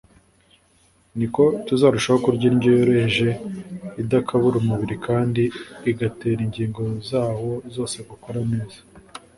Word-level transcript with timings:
niko 1.17 1.43
tuzarushaho 1.65 2.19
kurya 2.25 2.45
indyo 2.51 2.69
yoroheje 2.79 3.29
idakabura 4.01 4.55
umubiri 4.59 4.95
kandi 5.07 5.43
igatera 5.91 6.39
ingingo 6.47 6.83
zawo 7.09 7.51
zose 7.75 7.97
gukora 8.09 8.39
neza 8.51 8.79